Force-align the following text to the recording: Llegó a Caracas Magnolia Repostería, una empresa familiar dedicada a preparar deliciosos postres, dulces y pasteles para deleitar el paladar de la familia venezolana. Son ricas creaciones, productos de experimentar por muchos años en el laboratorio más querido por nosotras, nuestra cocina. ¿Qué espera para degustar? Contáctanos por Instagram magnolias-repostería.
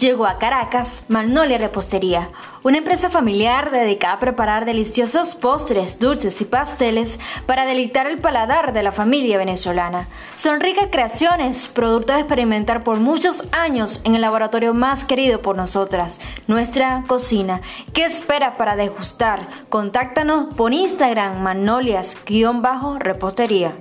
Llegó 0.00 0.24
a 0.24 0.38
Caracas 0.38 1.04
Magnolia 1.08 1.58
Repostería, 1.58 2.30
una 2.62 2.78
empresa 2.78 3.10
familiar 3.10 3.70
dedicada 3.70 4.14
a 4.14 4.18
preparar 4.18 4.64
deliciosos 4.64 5.34
postres, 5.34 5.98
dulces 5.98 6.40
y 6.40 6.46
pasteles 6.46 7.18
para 7.44 7.66
deleitar 7.66 8.06
el 8.06 8.18
paladar 8.18 8.72
de 8.72 8.82
la 8.82 8.92
familia 8.92 9.36
venezolana. 9.36 10.08
Son 10.32 10.58
ricas 10.58 10.88
creaciones, 10.90 11.68
productos 11.68 12.16
de 12.16 12.22
experimentar 12.22 12.82
por 12.82 12.98
muchos 12.98 13.44
años 13.52 14.00
en 14.04 14.14
el 14.14 14.22
laboratorio 14.22 14.72
más 14.72 15.04
querido 15.04 15.42
por 15.42 15.56
nosotras, 15.56 16.18
nuestra 16.46 17.04
cocina. 17.06 17.60
¿Qué 17.92 18.06
espera 18.06 18.56
para 18.56 18.76
degustar? 18.76 19.48
Contáctanos 19.68 20.54
por 20.54 20.72
Instagram 20.72 21.42
magnolias-repostería. 21.42 23.74